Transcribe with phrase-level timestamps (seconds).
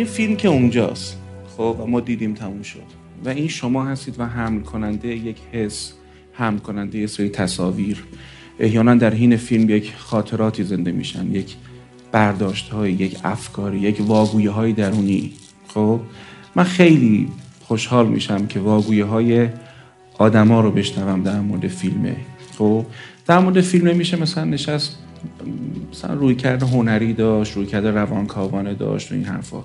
[0.00, 1.16] این فیلم که اونجاست.
[1.56, 2.82] خب و ما دیدیم تموم شد.
[3.24, 5.92] و این شما هستید و حمل کننده یک حس
[6.32, 8.04] حمل کننده یه سری تصاویر.
[8.58, 11.56] احیانا در حین فیلم یک خاطراتی زنده میشن یک
[12.12, 15.32] برداشت های یک افکاری یک واگویه های درونی.
[15.68, 16.00] خب
[16.54, 17.28] من خیلی
[17.64, 19.48] خوشحال میشم که واگویه های
[20.18, 22.16] آدما رو بشنوم در مورد فیلمه.
[22.58, 22.86] خب
[23.26, 24.98] در مورد فیلم میشه مثلا نشست
[25.92, 29.62] مثلا روی کرده هنری داشت روی کرده روانکاوانه داشت و این حرفا.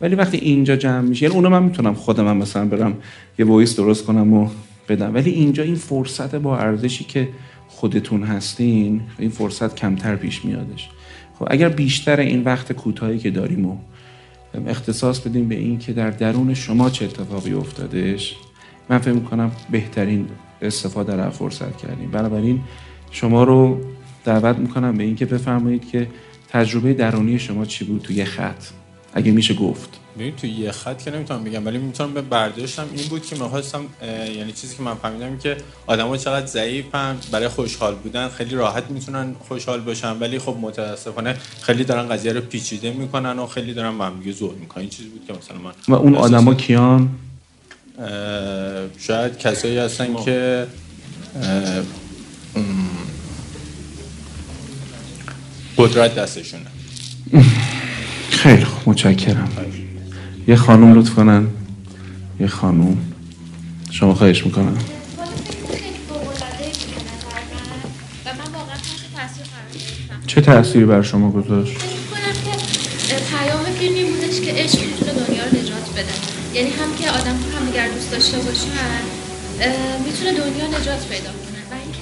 [0.00, 2.96] ولی وقتی اینجا جمع میشه یعنی اونو من می‌تونم خودم هم مثلا برم
[3.38, 4.48] یه وایس درست کنم و
[4.88, 5.14] بدم.
[5.14, 7.28] ولی اینجا این فرصت با ارزشی که
[7.68, 10.88] خودتون هستین این فرصت کمتر پیش میادش.
[11.38, 13.76] خب اگر بیشتر این وقت کوتاهی که داریم و
[14.66, 18.36] اختصاص بدیم به این که در درون شما چه اتفاقی افتادش
[18.90, 20.26] من فکر می‌کنم بهترین
[20.62, 22.10] استفاده در فرصت کردیم.
[22.10, 22.60] بنابراین
[23.10, 23.80] شما رو
[24.24, 26.08] دعوت می‌کنم به اینکه بفرمایید که
[26.48, 28.64] تجربه درونی شما چی بود توی خط.
[29.14, 29.88] اگه میشه گفت.
[30.18, 33.84] ببین تو یه خط که نمی‌تونم بگم ولی می‌تونم به برداشتم این بود که می‌خواستم
[34.36, 38.90] یعنی چیزی که من فهمیدم این که آدما چقدر ضعیفن برای خوشحال بودن خیلی راحت
[38.90, 43.98] می‌تونن خوشحال باشن ولی خب متاسفانه خیلی دارن قضیه رو پیچیده می‌کنن و خیلی دارن
[43.98, 44.80] با هم دیگه زور می‌کنن.
[44.80, 47.08] این چیزی بود که مثلا من و اون آدما کیان؟
[48.98, 50.66] شاید کسایی هستن که
[55.84, 56.66] قدرت دستشونه
[58.30, 59.48] خیلی خوب متشکرم.
[60.48, 61.46] یه خانوم لطف کنن؟
[62.40, 62.98] یه خانوم
[63.90, 64.78] شما خواهش می‌کنم.
[70.26, 71.76] چه تأثیری بر شما گذاشت؟
[73.30, 76.14] پیام فیلمی بودش که عشق می‌تونه دنیا رو نجات بده.
[76.54, 79.02] یعنی هم که آدم هم دیگر دوست داشته باشن
[80.06, 81.60] می‌تونه دنیا نجات پیدا کنه.
[81.70, 82.00] و اینکه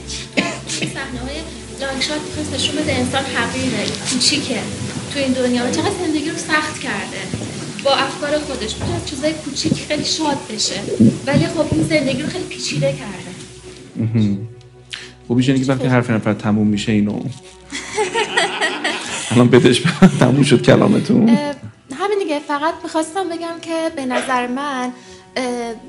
[0.94, 1.37] صحنه های
[1.82, 4.60] لانگشات خواست نشون بده انسان حقیره کوچیکه.
[5.15, 7.20] تو این دنیا و چقدر زندگی رو سخت کرده.
[7.84, 10.81] با افکار خودش می‌تونه چیزای کوچیک خیلی شاد بشه.
[11.26, 13.32] ولی خب این زندگی رو خیلی پیچیده کرده.
[15.26, 17.20] خوبیش اینه که وقتی حرف نفر تموم میشه اینو.
[19.31, 19.82] الان بدش
[20.20, 21.28] تموم شد کلامتون.
[21.99, 24.93] همین دیگه فقط می‌خواستم بگم که به نظر من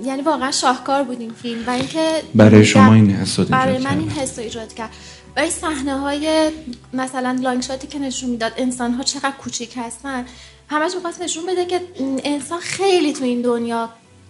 [0.06, 4.10] یعنی واقعا شاهکار بود این فیلم و اینکه برای شما این حس برای من این
[4.10, 4.90] حس ایجاد کرد.
[5.36, 6.52] و صحنه های
[6.94, 10.26] مثلا لانگ شاتی که نشون می‌داد انسان ها چقدر کوچیک هستن
[10.70, 11.82] همش می‌خواست نشون بده که
[12.24, 13.90] انسان خیلی تو این دنیا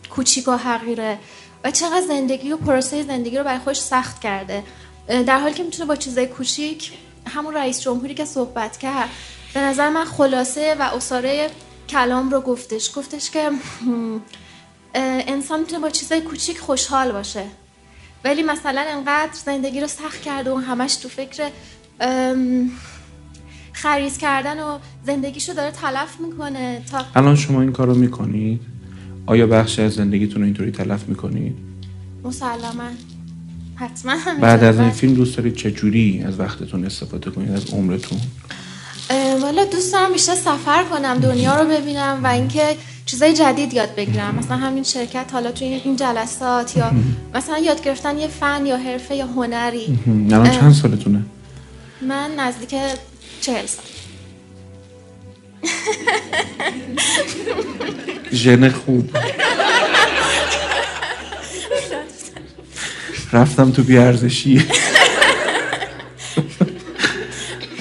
[0.10, 1.20] کوچیک و حقیره
[1.64, 4.64] و چقدر زندگی و پروسه زندگی رو برای خودش سخت کرده.
[5.08, 6.92] در حالی که می‌تونه با چیزای کوچیک
[7.28, 9.10] همون رئیس جمهوری که صحبت کرد
[9.54, 11.50] به نظر من خلاصه و اصاره
[11.90, 12.98] کلام رو گفتش.
[12.98, 13.52] گفتش که
[14.96, 17.46] انسان می‌تونه با چیزای کوچیک خوشحال باشه.
[18.24, 21.50] ولی مثلا انقدر زندگی رو سخت کرده و همش تو فکر
[23.74, 28.62] خریز کردن و زندگیشو داره تلف می‌کنه تا الان شما این کار رو می‌کنید؟
[29.26, 31.56] آیا بخشی از زندگیتون رو اینطوری تلف می‌کنید؟
[32.24, 32.90] مسلما.
[33.76, 34.16] حتما.
[34.42, 38.20] بعد از این فیلم دوست دارید چجوری از وقتتون استفاده کنید از عمرتون؟
[39.42, 44.36] والا دوست دارم بیشتر سفر کنم دنیا رو ببینم و اینکه چیزای جدید یاد بگیرم.
[44.36, 46.92] مثلا همین شرکت حالا توی این جلسات یا
[47.34, 50.00] مثلا یاد گرفتن یه فن یا حرفه یا هنری.
[50.08, 51.22] الان چند سالتونه؟
[52.02, 52.70] من نزدیک
[53.42, 53.86] چهل سال.
[58.32, 59.18] ژن خوب.
[63.34, 64.66] رفتم تو بیارزشی.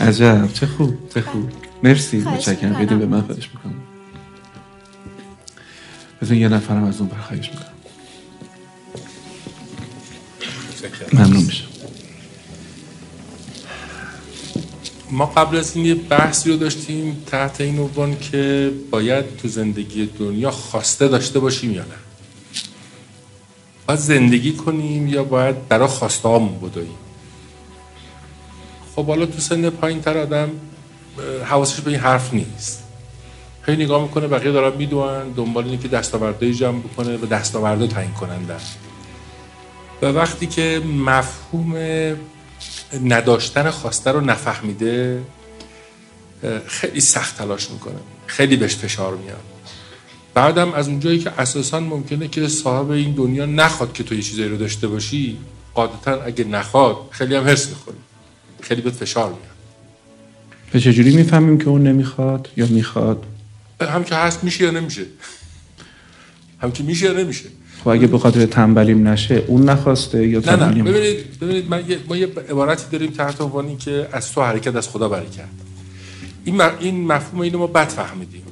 [0.01, 0.53] عجب.
[0.53, 1.51] چه خوب چه خوب.
[1.83, 2.19] مرسی.
[2.19, 2.73] متشکرم.
[2.73, 3.75] بدیم به من خواهش می‌کنم
[6.23, 7.67] بزن یه نفرم از اون برخواهش می‌کنم.
[11.13, 11.67] ممنون میشم.
[15.11, 20.07] ما قبل از این یه بحثی رو داشتیم تحت این عنوان که باید تو زندگی
[20.07, 21.95] دنیا خواسته داشته باشیم یا نه.
[23.87, 26.73] باید زندگی کنیم یا باید برای خواسته هامون
[28.97, 30.51] خب حالا تو سن پایین تر آدم
[31.45, 32.82] حواسش به این حرف نیست.
[33.67, 38.13] هی نگاه می‌کنه بقیه دارن می‌دونن دنبال اینه که دستاوردهای جمع بکنه و دستاورده تعیین
[38.13, 38.57] کننده.
[40.03, 41.75] و وقتی که مفهوم
[43.05, 45.23] نداشتن خواسته رو نفهمیده
[46.67, 47.95] خیلی سخت تلاش می‌کنه.
[48.27, 49.41] خیلی بهش فشار میاد.
[50.35, 54.49] بعدم از اونجایی که اساسا ممکنه که صاحب این دنیا نخواد که تو یه چیزایی
[54.49, 55.39] رو داشته باشی
[55.75, 57.97] قاعدتا اگه نخواد خیلی هم حس می‌کنی
[58.61, 59.57] خیلی بهت فشار میاد.
[60.73, 63.25] به چجوری می‌فهمیم که اون نمی‌خواد یا می‌خواد؟
[63.87, 65.03] هم که هست میشه یا نمیشه.
[66.61, 67.45] هم که میشه یا نمیشه.
[67.85, 70.83] خب اگه به خاطر تنبلیم نشه اون نخواسته یا نه نه.
[70.83, 74.89] ببینید ببینید من یه ما یه عبارتی داریم تحت عنوان که از تو حرکت از
[74.89, 75.45] خدا برکت
[76.45, 78.43] این این مفهوم اینو ما بد فهمیدیم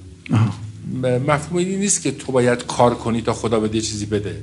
[1.26, 4.42] مفهوم این نیست که تو باید کار کنی تا خدا بده چیزی بده.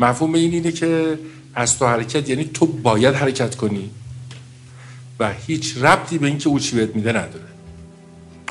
[0.00, 1.18] مفهوم این اینه که
[1.54, 3.90] از تو حرکت یعنی تو باید حرکت کنی
[5.20, 7.44] و هیچ ربطی به اینکه او چی بهت میده نداره.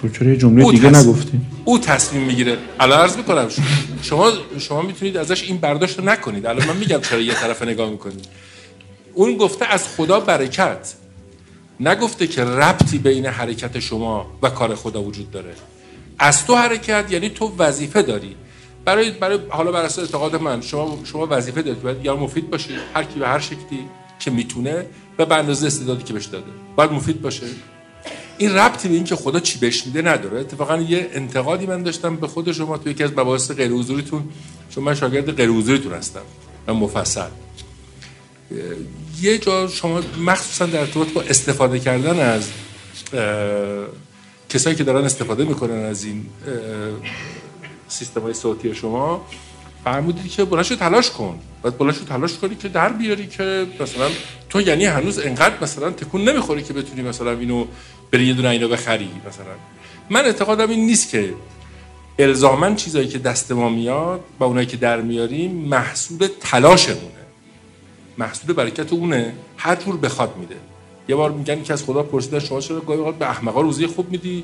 [0.01, 1.05] تو چرا یه جمله دیگه تص...
[1.05, 1.41] نگفتی.
[1.65, 2.57] او تصمیم می‌گیره.
[2.79, 3.47] الان عرض می‌کنم
[4.01, 6.45] شما شما می‌تونید ازش این برداشت رو نکنید.
[6.45, 8.25] الان من میگم چرا یه طرف نگاه می‌کنید.
[9.13, 10.93] اون گفته از خدا برکت.
[11.79, 15.53] نگفته که ربطی بین حرکت شما و کار خدا وجود داره.
[16.19, 18.35] از تو حرکت یعنی تو وظیفه داری.
[18.85, 21.81] برای برای حالا بر اساس اعتقاد من شما شما وظیفه دارید.
[21.81, 23.79] باید یا مفید باشی هر کی به هر شکلی
[24.19, 24.85] که می‌تونه
[25.17, 26.51] و به اندازه استعدادی که بهش داده.
[26.75, 27.45] باید مفید باشه.
[28.39, 30.39] این ربطی به این که خدا چی بهش میده نداره.
[30.39, 34.23] اتفاقا یه انتقادی من داشتم به خود شما تو یکی از مباحث غیر حضوریتون
[34.69, 36.21] چون من شاگرد غیر حضوریتون هستم
[36.67, 37.29] و مفصل.
[39.21, 42.49] یه جا شما مخصوصا در ارتباط با استفاده کردن از
[44.49, 46.25] کسایی که دارن استفاده می‌کنن از این
[47.87, 49.25] سیستم های صوتی شما
[49.83, 51.39] فرمودید که بلاشو تلاش کن.
[51.61, 54.09] باید بلاشو تلاش کنی که در بیاری که مثلا
[54.49, 57.65] تو یعنی هنوز انقدر مثلا تکون نمی‌خوری که بتونی مثلا اینو
[58.11, 59.45] بری یه دونه اینو بخری مثلا.
[60.09, 61.33] من اعتقادم این نیست که
[62.19, 67.19] الزاما چیزایی که دست ما میاد و اونایی که در میاریم محصول تلاشمونه.
[68.17, 70.55] محصول برکت اونه هر جور بخواد میده.
[71.07, 74.43] یه بار میگن که از خدا پرسیدن شما چرا گاهی به احمقا روزی خوب میدی؟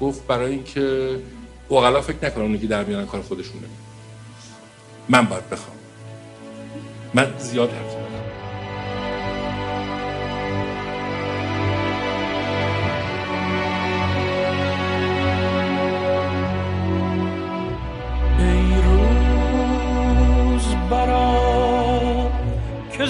[0.00, 1.16] گفت برای اینکه
[1.68, 3.66] اوغلا فکر نکنن اونی که در میارن کار خودشونه.
[5.08, 5.76] من باید بخوام.
[7.14, 8.11] من زیاد حرف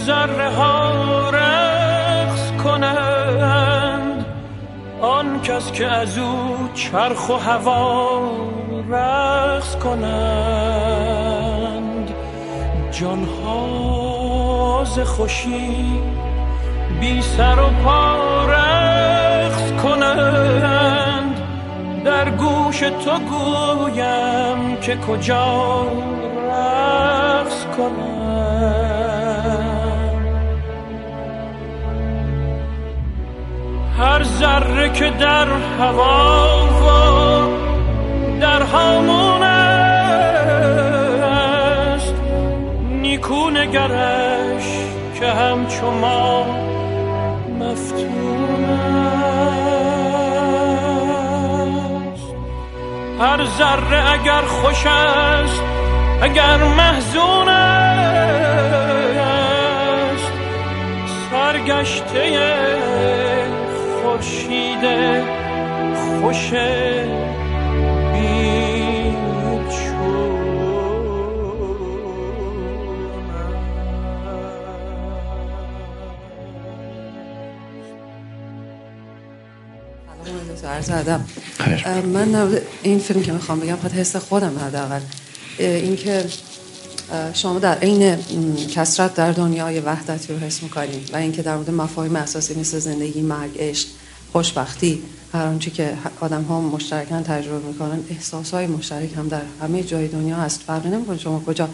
[0.07, 4.27] ذره ها رقص کنند.
[5.01, 8.21] آن کس که از او چرخ و هوا
[8.91, 11.23] رقص کنند.
[12.91, 16.01] جانها ز خوشی
[17.01, 21.41] بی سر و پا رقص کنند.
[22.05, 25.87] در گوش تو گویم که کجا
[26.49, 28.12] رقص کنند
[34.03, 35.47] هر ذره که در
[35.81, 36.87] هوا و
[38.41, 39.75] در هامون است.
[42.91, 44.65] نیکو نگرش
[45.21, 46.47] که همچو ما
[47.61, 49.03] مفتون است.
[53.21, 55.63] هر ذره اگر خوش است
[56.23, 57.93] اگر محزون است.
[61.31, 62.82] سرگشته
[64.43, 64.83] خورشید
[66.21, 66.53] خوش
[80.91, 81.21] ادب
[82.07, 85.01] من این فیلم که می‌خوام بگم فقط حس خودم حداقل.
[85.59, 86.25] اینکه
[87.35, 88.17] شما در عین
[88.75, 93.23] کسرت در دنیای وحدتی رو حس می‌کنیم و اینکه در مورد مفاهیم اساسی مثل زندگی
[93.23, 93.89] مرگ عشق
[94.33, 95.03] خوشبختی.
[95.33, 100.09] هر آنچه که آدم ها مشترکن تجربه می‌کنن احساس های مشترک هم در همه جای
[100.09, 100.61] دنیا هست.
[100.61, 101.69] فرقی نمی‌کنه شما کجا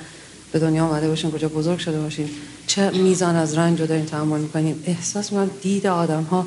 [0.53, 2.31] به دنیا آمده باشین کجا بزرگ شده باشین.
[2.67, 4.83] چه میزان از رنج رو دارین تحمل می‌کنین.
[4.87, 6.47] احساس من دید آدم ها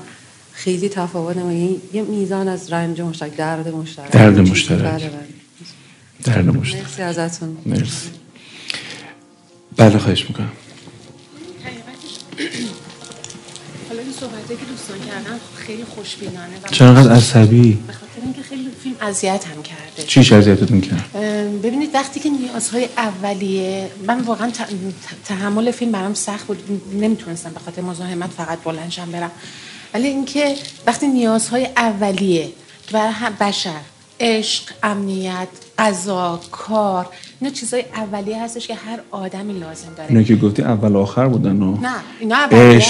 [0.51, 1.79] خیلی تفاوت نمی‌کنه.
[1.93, 4.11] یه میزان از رنج مشترک درد مشترک.
[4.11, 4.79] درد مشترک.
[4.79, 5.27] بله بله.
[6.23, 6.81] درد مشترک.
[6.83, 7.57] مرسی ازتون.
[7.65, 8.09] مرسی.
[9.77, 10.51] بله خواهش می‌کنم.
[13.91, 18.69] حالا این صحبتی که دوستان کردن خیلی خوشبینانه و انقدر عصبی؟ به خاطر اینکه خیلی
[18.83, 20.03] فیلم اذیت هم کرده.
[20.07, 21.11] چیش اذیتتون کرد؟
[21.63, 24.51] ببینید وقتی که نیازهای اولیه من واقعا
[25.25, 26.63] تحمل فیلم برام سخت بود.
[26.93, 29.31] نمی‌تونستم به خاطر مزاحمت فقط بلندشم برم.
[29.93, 30.55] ولی اینکه
[30.87, 32.49] وقتی نیازهای اولیه
[32.93, 33.81] و بشر
[34.19, 35.47] عشق امنیت
[35.79, 37.07] غذا کار
[37.41, 40.09] اینا چیزای اولیه هستش که هر آدمی لازم داره.
[40.09, 42.89] اینا که گفتی اول آخر بودن نه اینا عشق.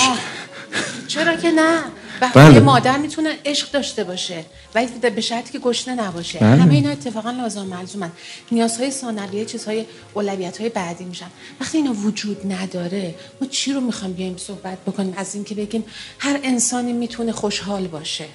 [1.13, 1.83] چرا که نه؟
[2.21, 2.59] وقتی بله.
[2.59, 6.39] مادر می‌تونه عشق داشته باشه و به شرطی که گشنه نباشه.
[6.39, 6.61] بله.
[6.61, 8.11] همه اینا اتفاقا لازم ملزومن.
[8.51, 11.25] نیازهای ثانویه چیزهای اولویت های بعدی میشن.
[11.61, 15.83] وقتی اینا وجود نداره ما چی رو می‌خوام بیایم صحبت بکنیم؟ از اینکه بگیم
[16.19, 18.25] هر انسانی می‌تونه خوشحال باشه.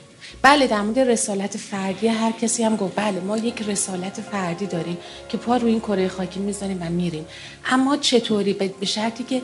[0.42, 2.94] بله در مورد رسالت فردی هر کسی هم گفت.
[2.96, 7.26] بله ما یک رسالت فردی داریم که پا روی این کره خاکی می‌زنیم و میریم.
[7.70, 9.42] اما چطوری؟ به شرطی که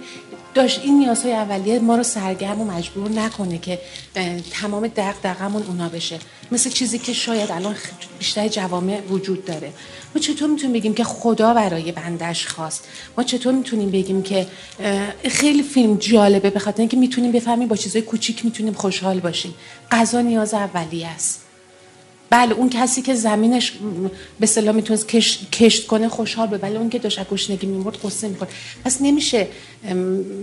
[0.55, 3.79] داشت این نیازهای اولیه ما رو سرگرم و مجبور نکنه که
[4.51, 6.19] تمام دغدغمون اونا بشه.
[6.53, 7.75] مثل چیزی که شاید الان
[8.19, 9.73] بیشتر جوامع وجود داره.
[10.15, 14.47] ما چطور می‌تونیم بگیم که خدا برای بندش خواست؟ ما چطور می‌تونیم بگیم که
[15.29, 19.55] خیلی فیلم جالبه به خاطر اینکه می‌تونیم بفهمیم با چیزای کوچیک می‌تونیم خوشحال باشیم.
[19.91, 21.41] غذا نیاز اولیه است.
[22.33, 23.73] بله اون کسی که زمینش
[24.41, 28.49] به صلاح می‌تونست کشت, کنه خوشحال به ولی اون که داشت گشنگی میمرد قصه می‌کنه
[28.85, 29.47] پس نمیشه.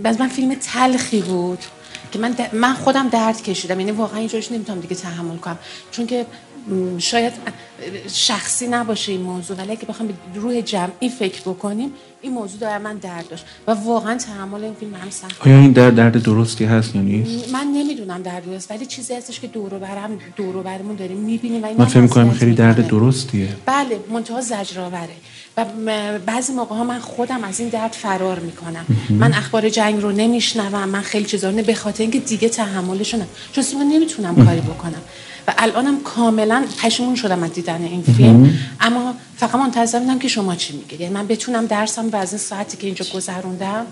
[0.04, 1.58] بس من فیلم تلخی بود.
[2.12, 3.80] که من, من خودم درد کشیدم.
[3.80, 5.58] یعنی واقعا اینجورش نمی‌تونم دیگه تحمل کنم.
[5.90, 6.26] چون که
[6.98, 7.32] شاید
[8.12, 9.56] شخصی نباشه این موضوع.
[9.56, 11.90] ولی اگه بخوام به روح جمعی فکر بکنیم
[12.22, 13.44] این موضوع داره من درد داشت.
[13.66, 15.46] و واقعا تحمل این فیلم هم سخت.
[15.46, 18.70] آیا این درد درد درستی هست یا نیست؟ من نمی‌دونم درد درست.
[18.70, 21.16] ولی چیزی هستش که دور و برم دور و برمون داریم.
[21.16, 23.48] می‌بینیم و من فکر می‌کنم خیلی درد درستیه.
[23.66, 25.16] بله منتها زجرآوره.
[25.86, 28.86] و بعضی موقع ها من خودم از این درد فرار می‌کنم.
[29.10, 33.64] من اخبار جنگ رو نمیشنوم من خیلی چیزا رو به خاطر اینکه دیگه تحملشون چون
[33.78, 35.02] من نمی‌تونم کاری بکنم.
[35.48, 38.58] و الانم کاملا پشیمون شدم از دیدن این فیلم.
[38.80, 41.00] اما فقط منتظر بودم که شما چی میگید.
[41.00, 43.86] یعنی من بتونم درسم و از این ساعتی که اینجا گذروندم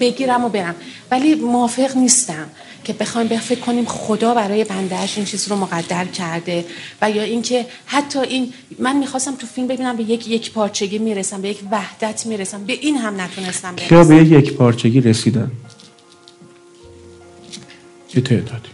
[0.00, 0.74] بگیرم و برم.
[1.10, 2.46] ولی موافق نیستم.
[2.84, 6.64] که بخوایم به فکر کنیم خدا برای بندهش این چیز رو مقدر کرده
[7.02, 11.42] و یا اینکه حتی این من می‌خواستم تو فیلم ببینم به یک یک پارچگی می‌رسم
[11.42, 15.50] به یک وحدت می‌رسم به این هم نتونستم برسم به یک پارچگی رسیدن؟
[18.14, 18.68] یه تعدادی؟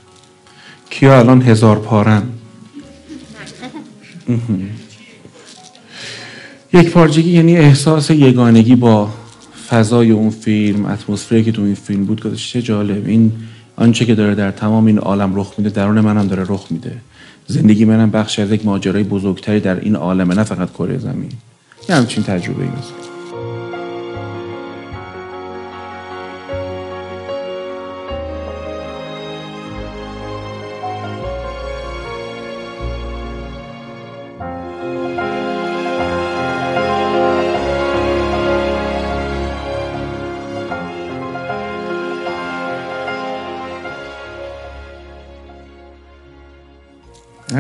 [0.91, 2.23] کیا الان هزار پارن؟
[6.73, 9.11] یک پارچگی یعنی احساس یگانگی با
[9.69, 13.07] فضای اون فیلم اتمسفری که تو این فیلم بود چه جالب.
[13.07, 13.33] این
[13.77, 16.97] آنچه که داره در تمام این عالم رخ میده درون منم داره رخ میده.
[17.47, 21.33] زندگی منم بخش از یک ماجرای بزرگتری در این عالمه نه فقط کره زمین.
[21.89, 22.69] یه همچین تجربه ای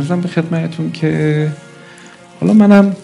[0.07, 1.53] ارزم به خدمتون که
[2.41, 2.97] حالا منم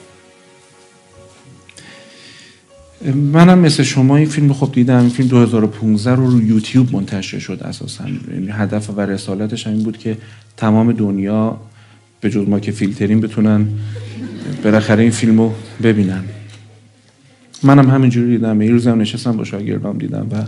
[3.14, 5.00] منم مثل شما این فیلم خب دیدم.
[5.00, 8.04] این فیلم 2015 رو رو یوتیوب منتشر شد اساسا.
[8.32, 10.18] یعنی هدف و رسالتش این بود که
[10.56, 11.60] تمام دنیا
[12.20, 13.66] به جز ما که فیلترین بتونن
[14.64, 16.24] بالاخره این فیلم رو ببینن.
[17.62, 18.62] منم همینجوری دیدم.
[18.62, 20.44] یه روزم نشستم با شاگردام دیدم و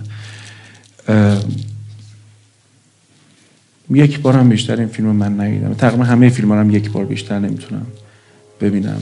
[3.91, 5.75] یک بارم بیشتر این فیلم من ندیدم.
[5.75, 7.87] تقریبا همه فیلم هم یک بار بیشتر نمی‌تونم
[8.61, 9.01] ببینم.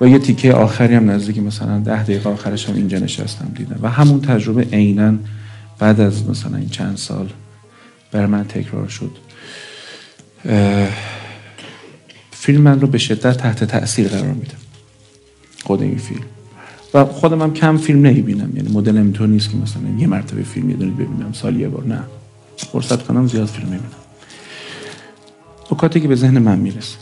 [0.00, 3.78] و یه تیکه آخری هم نزدیک مثلا ده دقیقه آخرش هم اینجا نشستم دیدم.
[3.82, 5.14] و همون تجربه عینا
[5.78, 7.28] بعد از مثلا این چند سال
[8.12, 9.10] بر من تکرار شد.
[12.30, 14.54] فیلم من رو به شدت تحت تاثیر قرار میده.
[15.64, 16.24] خود این فیلم.
[16.94, 18.56] و خودم هم کم فیلم نمی‌بینم.
[18.56, 21.86] یعنی مدل اینطور نیست که مثلا یه مرتبه فیلم یه ببینم سال یه بار.
[21.86, 22.00] نه.
[22.64, 23.90] فرصت کنم زیاد فیلم می‌بینم.
[25.72, 26.96] نکاتی که به ذهن من می‌رسه.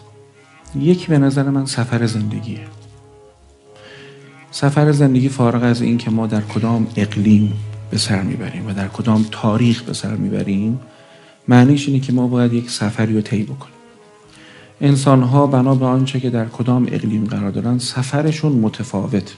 [0.77, 2.61] یکی به نظر من سفر زندگیه.
[4.51, 7.53] سفر زندگی فارغ از این که ما در کدام اقلیم
[7.91, 10.81] به سر می‌بریم و در کدام تاریخ به سر می‌بریم
[11.49, 13.75] معنیش اینه که ما باید یک سفری رو طی بکنیم.
[14.81, 19.35] انسان ها بنا به آنچه که در کدام اقلیم قرار دارن سفرشون متفاوت.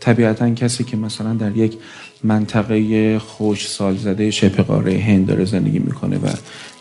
[0.00, 1.76] طبیعتا کسی که مثلا در یک
[2.24, 6.28] منطقه خوش سال زده شبه قاره هند داره زندگی می‌کنه و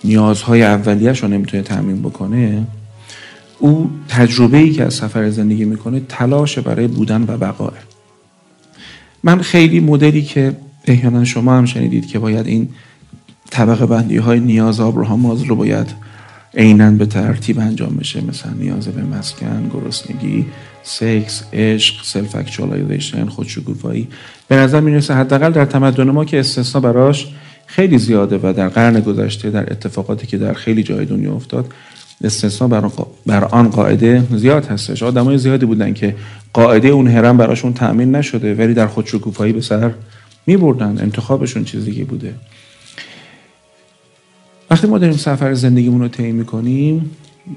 [0.03, 2.67] نیازهای اولیش رو نمی‌تونه تامین بکنه
[3.59, 7.73] او تجربه ای که از سفر زندگی می‌کنه تلاش برای بودن و بقاه
[9.23, 12.69] من خیلی مدلی که احیانا شما هم شنیدید که باید این
[13.49, 15.87] طبقه بندی های نیاز آبراهام رو باید
[16.53, 20.45] عینا به ترتیب انجام بشه مثلا نیاز به مسکن گرسنگی
[20.83, 24.07] سکس عشق self actualization خودشکوفایی.
[24.47, 27.27] به نظر می‌رسه حداقل در تمدن ما که استثنا براش
[27.65, 31.73] خیلی زیاده و در قرن گذشته در اتفاقاتی که در خیلی جای دنیا افتاد
[32.23, 32.67] استثنا
[33.25, 35.03] بر, آن قاعده زیاد هستش.
[35.03, 36.15] آدمای زیادی بودن که
[36.53, 39.91] قاعده اون هرم براشون تأمین نشده ولی در خودشکوفایی به سر
[40.47, 42.33] می بردن انتخابشون چیزی بوده.
[44.69, 47.11] وقتی ما داریم سفر زندگیمون رو طی می‌کنیم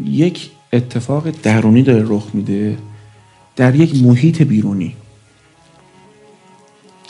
[0.05, 2.79] یک اتفاق درونی داره رخ میده
[3.57, 4.95] در یک محیط بیرونی.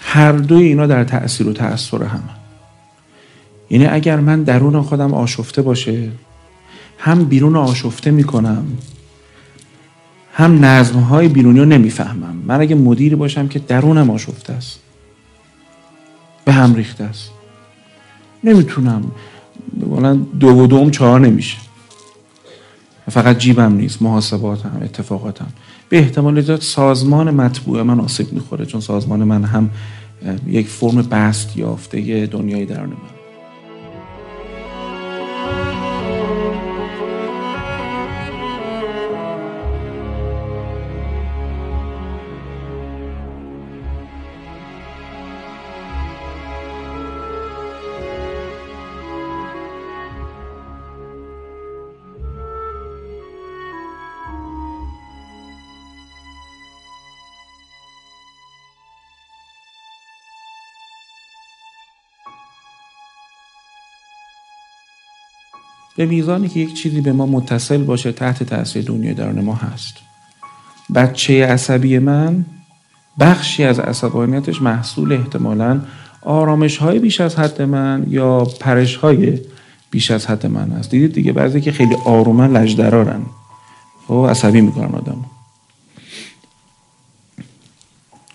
[0.01, 2.23] هر دوی اینا در تأثیر و تأثیر هم.
[3.71, 6.09] یعنی اگر من درون خودم آشفته باشه
[6.99, 8.65] هم بیرون آشفته می‌کنم
[10.33, 12.37] هم نظمهای بیرونی رو نمی‌فهمم.
[12.47, 14.79] من اگه مدیری باشم که درونم آشفته است.
[16.45, 17.31] به هم ریخته است.
[18.45, 19.11] نمی‌تونم
[19.91, 21.57] مثلا دو و دوم چهار نمیشه.
[23.11, 25.47] فقط جیبم نیست محاسباتم اتفاقاتم.
[25.89, 29.71] به احتمال زیاد سازمان مطبوع من آسیب می‌خوره چون سازمان من هم
[30.47, 33.20] یک فرم بست یافته دنیای درون من.
[66.01, 69.95] به میزانی که یک چیزی به ما متصل باشه تحت تاثیر دنیای درون ما هست.
[70.95, 72.45] بچه عصبی من
[73.19, 75.81] بخشی از عصبانیتش محصول احتمالا
[76.23, 79.39] آرامش های بیش از حد من یا پرش های
[79.91, 80.91] بیش از حد من هست.
[80.91, 83.21] دیدید دیگه بعضی که خیلی آرومن لجدرارن.
[83.21, 83.25] و
[84.07, 85.25] خب، عصبی می‌کنن آدم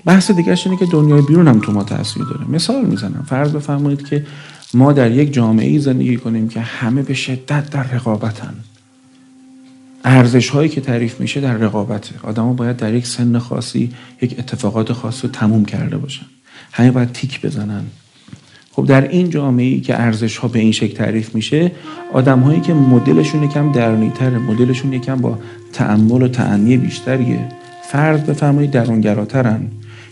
[0.06, 2.48] بحث دیگه اینه که دنیای بیرون هم تو ما تاثیر داره.
[2.50, 3.26] مثال می‌زنم.
[3.30, 4.26] فرض بفرمایید که
[4.74, 8.54] ما در یک جامعه زندگی کنیم که همه به شدت در رقابتن.
[10.04, 12.16] ارزش هایی که تعریف میشه در رقابته.
[12.24, 13.92] آدما باید در یک سن خاصی
[14.22, 16.26] یک اتفاقات خاصی رو تموم کرده باشن.
[16.72, 17.84] همه باید تیک بزنن.
[18.72, 21.72] خب در این جامعه ای که ارزش ها به این شکل تعریف میشه
[22.14, 25.40] آدم هایی که مدلشون یکم درونیتره مدلشون یکم با
[25.74, 27.48] تعمل و تعنی بیشتریه.
[27.92, 29.68] فرض بفرمایید درونگراترن.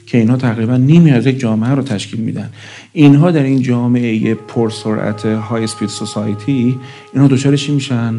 [0.05, 2.49] که اینها تقریبا نیمی از یک جامعه رو تشکیل میدن.
[2.93, 6.75] اینها در این جامعه پرسرعت های سپید سوسایتی
[7.13, 8.15] اینها دچار چی میشن؟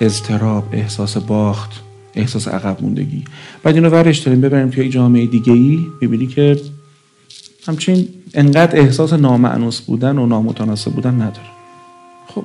[0.00, 1.70] اضطراب احساس باخت
[2.14, 3.24] احساس عقب موندگی.
[3.62, 6.60] بعد اینو ورش داریم ببریم توی یک جامعه دیگه ای ببینی که
[7.66, 11.50] همچین انقدر احساس نامعنوس بودن و نامتناسب بودن نداره.
[12.26, 12.44] خب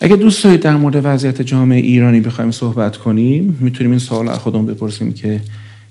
[0.00, 4.38] اگه دوست دارید در مورد وضعیت جامعه ایرانی بخوایم صحبت کنیم می‌تونیم این سوال از
[4.38, 5.40] خودمون بپرسیم که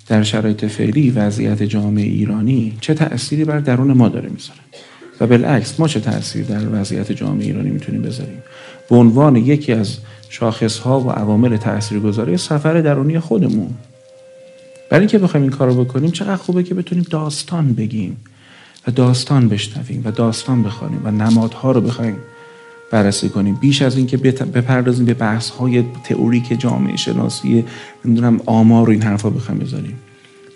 [0.07, 4.59] در شرایط فعلی وضعیت جامعه ایرانی چه تأثیری بر درون ما داره می‌ذاره؟
[5.19, 8.43] و بالعکس ما چه تأثیری در وضعیت جامعه ایرانی می‌تونیم بذاریم؟
[8.89, 9.97] به عنوان یکی از
[10.29, 13.69] شاخص ها و عوامل تاثیرگذاری سفر درونی خودمون.
[14.89, 18.17] برای اینکه بخوایم این کارو بکنیم چقدر خوبه که بتونیم داستان بگیم
[18.87, 22.17] و داستان بشنویم و داستان بخوانیم و نمادها رو بخوایم
[22.93, 23.55] بررسی کنیم.
[23.55, 27.65] بیش از اینکه بپردازیم به بحث های تئوریک جامعه شناسی
[28.05, 29.99] نمی‌دونم آمار و این حرفا بخوایم بذاریم.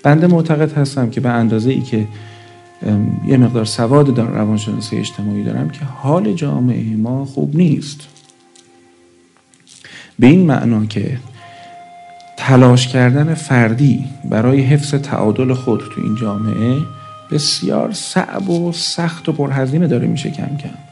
[0.04, 2.08] بنده معتقد هستم که به اندازه ای که
[3.28, 8.08] یه مقدار سواد در روانشناسی اجتماعی دارم که حال جامعه ما خوب نیست.
[10.20, 11.18] به این معنا که
[12.38, 16.78] تلاش کردن فردی برای حفظ تعادل خود تو این جامعه
[17.32, 20.87] بسیار صعب و سخت و پرهزینه داره میشه کم کم.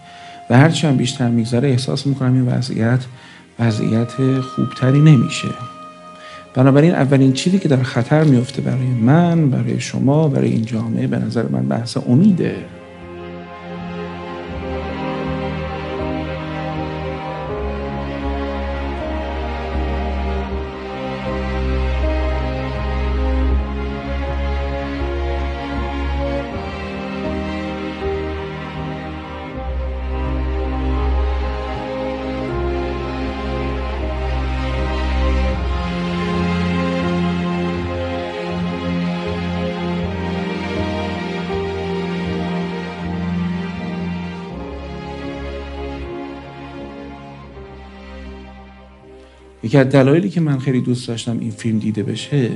[0.50, 3.00] و هرچی هم بیشتر میگذره احساس می‌کنم این وضعیت
[3.60, 5.48] وضعیت خوبتری نمیشه.
[6.54, 11.20] بنابراین اولین چیزی که در خطر میفته برای من برای شما برای این جامعه به
[11.20, 12.56] نظر من بحث امیده.
[49.76, 52.52] یکی از دلایلی که من خیلی دوست داشتم این فیلم دیده بشه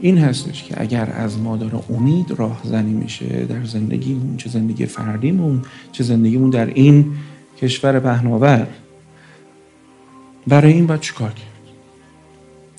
[0.00, 5.62] این هستش که اگر از ما داره امید راهزنی میشه در زندگیمون چه زندگی فردیمون
[5.92, 7.12] چه زندگیمون در این
[7.60, 8.66] کشور پهناور
[10.46, 11.46] برای این باید چیکار کرد؟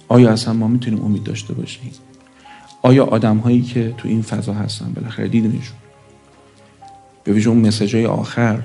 [0.08, 1.91] آیا اصلا ما می‌تونیم امید داشته باشیم؟
[2.81, 5.77] آیا آدم هایی که تو این فضا هستن بالاخره دیدنشون؟
[7.23, 8.60] به ویژه اون مسیج های آخر.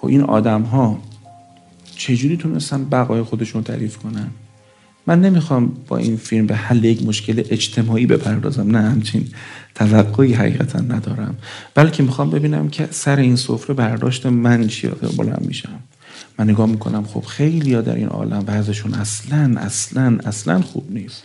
[0.00, 0.98] خب این آدم ها
[1.96, 4.30] چجوری تونستن بقای خودشون تعریف کنن؟
[5.06, 9.28] من نمی‌خوام با این فیلم به حل یک مشکل اجتماعی بپردازم نه همچین
[9.74, 11.34] توقعی حقیقتا ندارم.
[11.74, 15.78] بلکه می‌خوام ببینم که سر این سفره برداشت من چی بلند میشم.
[16.38, 21.22] من نگاه می‌کنم خب خیلی ها در این عالم وضعشون اصلا اصلا اصلا خوب نیست.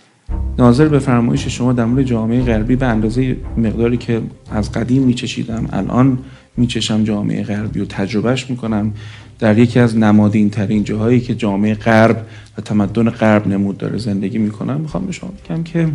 [0.58, 5.70] ناظر به فرمایش شما در مورد جامعه غربی به اندازه مقداری که از قدیم میچشیدم
[5.74, 6.20] الان
[6.58, 8.94] میچشم جامعه غربی و تجربهش می‌کنم.
[9.42, 12.26] در یکی از نمادین ترین جاهایی که جامعه غرب
[12.58, 15.90] و تمدن غرب نمود داره زندگی می‌کنم می‌خوام به شما بگم که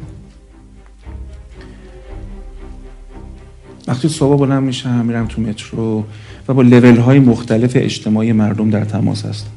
[3.87, 6.05] وقتی صبح بلند میشم میرم تو مترو
[6.49, 9.51] و با لول های مختلف اجتماعی مردم در تماس هستم.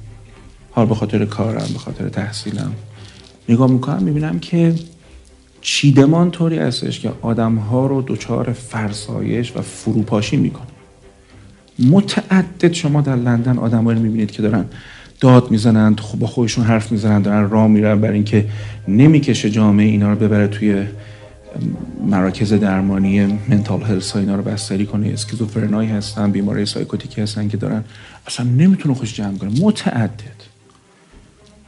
[0.72, 2.72] حال به خاطر کارم به خاطر تحصیلم.
[3.50, 4.76] نگاه می‌کنم می‌بینم که
[5.62, 10.79] چیدمان طوری هستش که آدم ها رو دچار فرسایش و فروپاشی می‌کنه.
[11.80, 14.66] متعدد شما در لندن آدم رو می‌بینید که دارن
[15.20, 18.46] داد می‌زنن با خودشون حرف می‌زنن دارن راه میرن برای اینکه
[18.88, 20.86] نمی‌کشه جامعه اینا رو ببره توی
[22.08, 25.08] مراکز درمانی منتال هلس اینا رو بستری کنه.
[25.08, 27.84] اسکیزوفرنایی هستن بیماری سایکوتیکی هستن که دارن
[28.28, 29.50] اصلا نمی‌تونه خوش جمع کنه.
[29.62, 30.40] متعدد.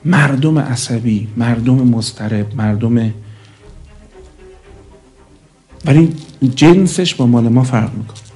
[0.06, 3.14] مردم عصبی مردم مضطرب مردم
[5.86, 6.16] ولی
[6.56, 8.31] جنسش با مال ما فرق می‌کنه.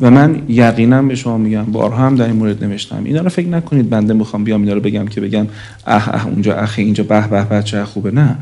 [0.00, 3.04] و من یقینا به شما میگم بارها هم در این مورد نوشتم.
[3.04, 5.46] اینا رو فکر نکنید بنده می‌خوام بیام اینا رو بگم که بگم
[5.86, 8.10] اه اه اونجا اخه اینجا به به بچه خوبه.
[8.10, 8.20] نه.
[8.22, 8.36] من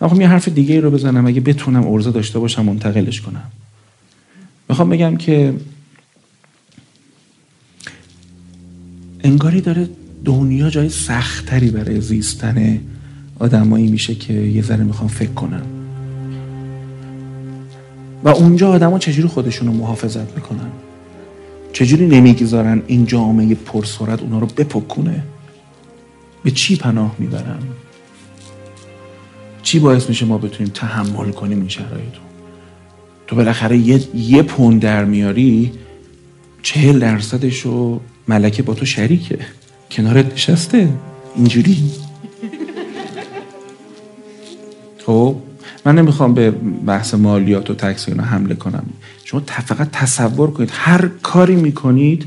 [0.00, 1.26] می‌خوام یه حرف دیگه ای رو بزنم.
[1.26, 3.42] اگه بتونم ارزه داشته باشم منتقلش کنم.
[4.68, 5.54] می‌خوام بگم که
[9.24, 9.88] انگاری داره
[10.24, 12.80] دنیا جای سختری برای زیستن
[13.38, 15.62] آدمایی میشه که یه ذره می‌خوام فکر کنم.
[18.24, 20.70] و اونجا آدما چجوری خودشون رو محافظت می‌کنن؟
[21.72, 25.24] چجوری نمی‌گذارن این جامعه پرسرعت اونا رو بپکنه
[26.44, 27.58] به چی پناه می‌برن؟
[29.62, 32.20] چی باعث میشه ما بتونیم تحمل کنیم این شرایط رو؟
[33.26, 35.72] تو بالاخره یه, یه پوند در میاری
[36.62, 39.38] چهل درصدش رو ملکه با تو شریکه.
[39.90, 40.88] کنارت نشسته.
[41.36, 41.90] اینجوری
[45.86, 46.50] من نمی‌خوام به
[46.86, 48.84] بحث مالیات و تکس اینا حمله کنم.
[49.24, 52.24] شما فقط تصور کنید هر کاری می‌کنید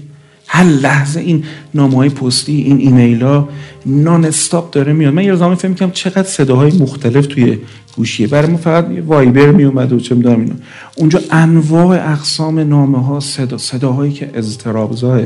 [0.47, 1.43] هر لحظه این
[1.73, 3.49] نامه های پستی این ایمیل ها
[3.85, 5.13] نان استاپ داره میاد.
[5.13, 7.57] من یه زمان فهم کنم چقدر صداهای مختلف توی
[7.95, 8.27] گوشیه.
[8.27, 10.55] برای ما فقط وایبر میومد و چه می‌دونم اینا.
[10.95, 15.21] اونجا انواع اقسام نامه ها صدا صداهایی که اضطراب زاه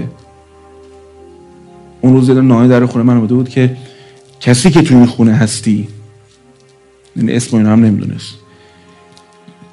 [2.01, 3.77] اون روز یه نامه در خونه من بود که
[4.39, 5.87] کسی که توی خونه هستی
[7.15, 8.33] این اسم اینا هم نمی‌دونست.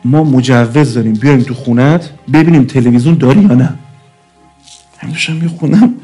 [0.04, 3.74] ما مجوز داریم بیایم تو خونت ببینیم تلویزیون داری یا نه.
[4.98, 5.94] هم داشتم می‌خونم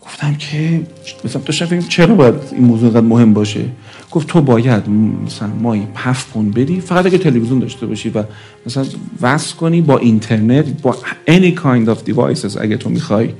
[0.00, 0.80] گفتم که
[1.24, 3.64] مثلا داشتم فکر چرا باید این موضوع اینقدر مهم باشه.
[4.10, 4.88] گفت تو باید
[5.26, 8.24] مثلا مایی هفت پوند بدی فقط اگه تلویزیون داشته باشی و
[8.66, 8.84] مثلا
[9.20, 10.96] وصل کنی با اینترنت با
[11.28, 13.30] any kind of devices اگه تو می‌خوای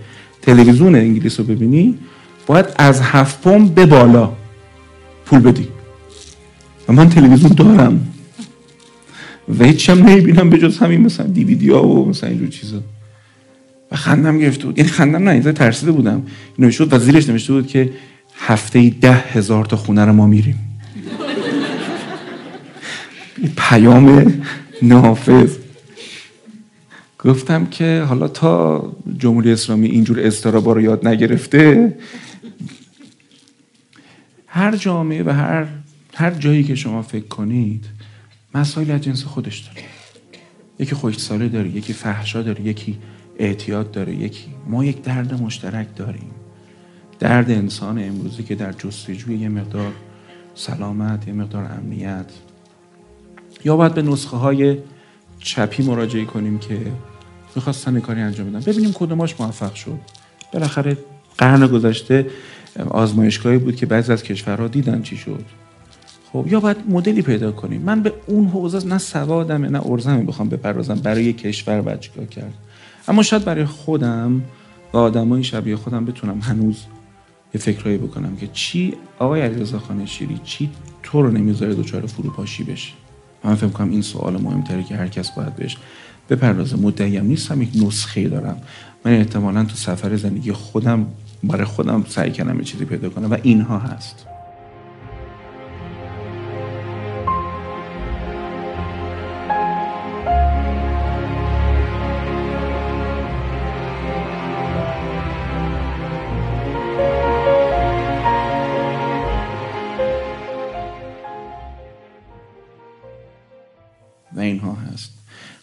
[0.43, 1.99] تلویزیون انگلیس رو ببینی
[2.47, 4.33] باید از هفت به بالا
[5.27, 5.69] پول بدی.
[6.89, 8.09] و من تلویزیون دارم.
[9.59, 12.81] و هیچ هم نمی‌بینم به جز همین مثلا دیویدی ها و مثلا اینجور چیزا.
[13.93, 14.79] و خندم گرفته بود.
[14.79, 16.23] یعنی خندم نه اینجا ترسیده بودم.
[16.59, 17.93] بود و زیرش نوشته بود که
[18.37, 20.59] هفته ده هزار تا خونه رو ما میریم.
[23.57, 24.33] پیام
[24.83, 25.57] نافذ.
[27.19, 31.95] گفتم که حالا تا جمهوری اسلامی اینجور استرابا رو یاد نگرفته
[34.47, 35.67] هر جامعه و هر
[36.15, 37.87] هر جایی که شما فکر کنید
[38.55, 39.87] مسائل از جنس خودش داره.
[40.79, 42.99] یکی خوشساله داره یکی فحشا داره یکی
[43.39, 46.31] اعتیاد داره یکی ما یک درد مشترک داریم.
[47.19, 49.93] درد انسان امروزی که در جستجوی یه مقدار
[50.55, 52.27] سلامت یه مقدار امنیت.
[53.65, 54.79] یا باید به نسخه های
[55.39, 56.79] چپی مراجعه کنیم که
[57.57, 58.61] می‌خواستن کاری انجام بدن.
[58.61, 59.99] ببینیم کدوماش موفق شد.
[60.53, 60.97] بالاخره
[61.39, 62.27] قرن گذشته
[62.91, 65.45] آزمایشگاهی بود که بعضی از کشورها دیدن چی شد.
[66.33, 67.83] خب یا باید مدلی پیدا کنیم.
[67.83, 72.55] من به اون حوزه نه سوادمه نه ارزمه بخوام بپردازم برای کشور باید چیکار کرد.
[73.09, 74.43] اما شاید برای خودم
[74.93, 76.85] و آدمای شبیه خودم بتونم هنوز
[77.55, 80.71] یه فکرایی بکنم که چی آقای علیرضا خان شیری چی
[81.03, 82.93] تو رو نمی‌ذاره دچار فروپاشی بشه.
[83.45, 85.77] من فکر کنم این سوال مهمتره که هر کس باید بهش
[86.31, 86.77] بپردازه.
[86.77, 88.57] مدعیم نیستم یک نسخه دارم.
[89.05, 91.07] من احتمالا تو سفر زندگی خودم
[91.45, 94.27] برای خودم سعی یه چیزی پیدا کنم و اینها هست.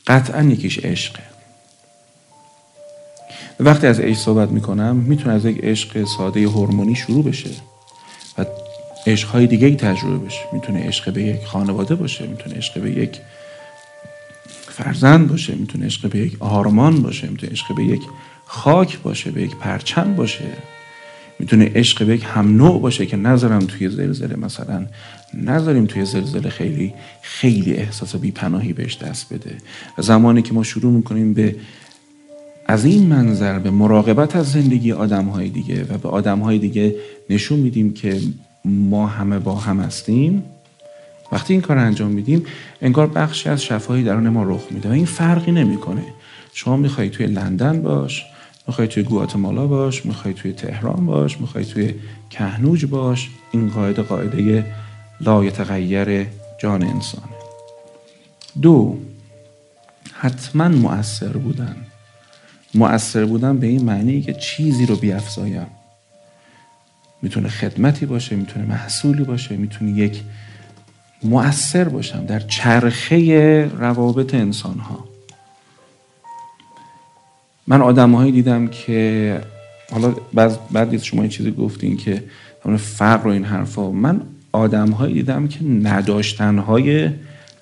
[0.07, 1.23] قطعا یکیش عشقه
[3.59, 7.49] وقتی از عشق صحبت می‌کنم می‌تونه از یک عشق ساده هورمونی شروع بشه
[8.37, 8.45] و
[9.07, 10.41] عشقهای دیگه ای تجربه بشه.
[10.53, 13.19] می‌تونه عشق به یک خانواده باشه می‌تونه عشق به یک
[14.49, 18.01] فرزند باشه می‌تونه عشق به یک آرمان باشه می‌تونه عشق به یک
[18.45, 20.45] خاک باشه به یک پرچم باشه.
[21.39, 24.35] می‌تونه عشق به یک هم نوع باشه که نذارم توی زلزله.
[24.35, 24.85] مثلا
[25.33, 29.57] نذاریم توی زلزله خیلی خیلی احساس بیپناهی بهش دست بده.
[29.97, 31.55] و زمانی که ما شروع می‌کنیم به
[32.65, 36.95] از این منظر به مراقبت از زندگی آدم های دیگه و به آدم های دیگه
[37.29, 38.19] نشون میدیم که
[38.65, 40.43] ما همه با هم هستیم
[41.31, 42.45] وقتی این کار انجام میدیم
[42.81, 46.03] انگار بخشی از شفاهی درون ما رخ میده و این فرقی نمی‌کنه.
[46.53, 48.23] شما می‌خوای توی لندن باش
[48.69, 51.93] می‌خوای توی گواتمالا باش می‌خوای توی تهران باش می‌خوای توی
[52.29, 54.65] کهنوج باش این قاعده قاعده
[55.21, 56.27] لا یتغیر
[56.61, 57.35] جان انسانه.
[58.61, 58.97] دو
[60.13, 61.75] حتما مؤثر بودن.
[62.73, 65.67] مؤثر بودن به این معنی که چیزی رو بیافزایم.
[67.21, 70.23] می‌تونه خدمتی باشه می‌تونه محصولی باشه می‌تونه یک
[71.23, 75.08] مؤثر باشم در چرخه روابط انسان ها
[77.69, 79.41] من آدمهایی دیدم که
[79.91, 80.13] حالا
[80.71, 82.23] بعد شما این چیزی گفتین که
[82.65, 83.91] همون فقر و این حرفا.
[83.91, 87.09] من آدمهایی دیدم که نداشتنهای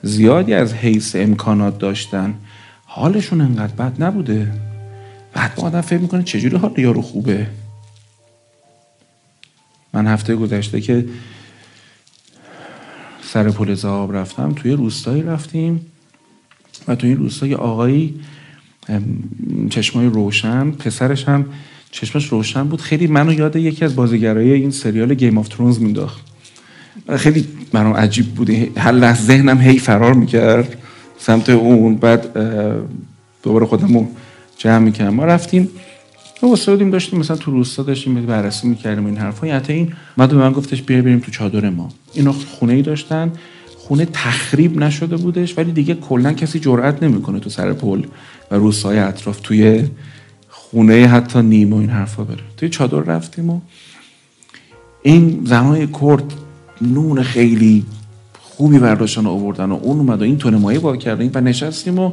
[0.01, 2.33] زیادی از حیث امکانات داشتن.
[2.85, 4.51] حالشون انقدر بد نبوده.
[5.33, 7.47] بعد با آدم فکر می‌کنه چجوری حال یارو خوبه؟
[9.93, 11.05] من هفته گذشته که
[13.21, 15.85] سر پل زاب رفتم توی روستایی رفتیم
[16.87, 18.19] و توی این روستای آقایی
[19.69, 21.45] چشمای روشن پسرش هم
[21.91, 22.81] چشمش روشن بود.
[22.81, 26.21] خیلی منو یاد یکی از بازیگرای این سریال Game of Thrones مینداخت.
[27.17, 28.49] خیلی برام عجیب بود.
[28.77, 30.77] هر لحظه ذهنم هی فرار می‌کرد
[31.17, 32.37] سمت اون بعد
[33.43, 34.07] دوباره خودم رو
[34.57, 35.13] جمع می‌کردم.
[35.13, 35.69] ما رفتیم
[36.43, 39.47] ما واسه داشتیم مثلا تو روستا داشتیم بررسی می‌کردیم این حرفا.
[39.47, 41.89] حتی این ما به من گفتش بیا بریم تو چادر ما.
[42.13, 43.31] اینا خونه ای داشتن.
[43.77, 48.03] خونه تخریب نشده بودش ولی دیگه کلا کسی جرئت نمی‌کنه تو سر پل.
[48.51, 49.83] و روستای اطراف توی
[50.49, 52.43] خونه حتی نیم و این حرفا بره.
[52.57, 53.59] توی چادر رفتیم و
[55.01, 56.33] این زنای کرد
[56.81, 57.85] نون خیلی
[58.41, 61.99] خوبی برداشتن و آوردن و اون اومد و این تونه مایه با کردیم و نشستیم
[61.99, 62.11] و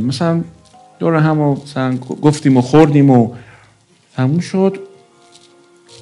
[0.00, 0.40] مثلا
[0.98, 1.56] دور هم و
[2.22, 3.34] گفتیم و خوردیم و
[4.16, 4.78] تموم شد.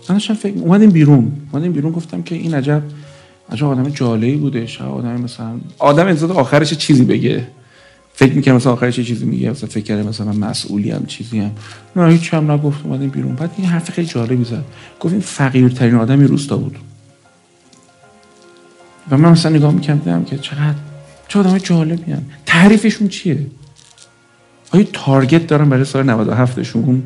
[0.08, 1.32] من فکر اومدیم بیرون.
[1.52, 2.82] اومدیم بیرون گفتم که این عجب
[3.52, 4.66] عجب آدم جالبی بوده.
[4.66, 7.46] شاید آدم مثلا آدم انتظار آخرش چیزی بگه.
[8.16, 11.50] فکر می‌کنم مثلا آخرش چیزی میگه مثلا فکر کرده مثلا مسئولی هم چیزی هم
[11.96, 13.34] نه هیچ هم نگفت اومدیم بیرون.
[13.34, 14.64] بعد این حرف خیلی جالبی زد
[15.00, 16.76] گفت این فقیرترین آدمی روستا بود.
[19.10, 20.74] و من مثلا نگاه می‌کردم که چقدر
[21.28, 23.46] چه آدم جالبی هم تعریفشون چیه؟
[24.72, 27.02] آیا تارگت دارن برای سال 97 شون